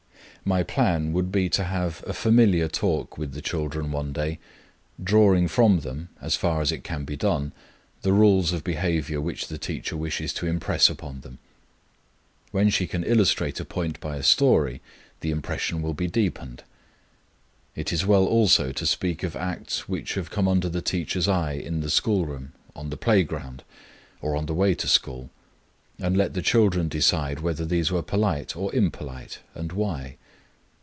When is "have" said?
1.65-2.03, 20.15-20.31